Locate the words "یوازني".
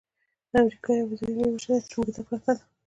0.93-1.31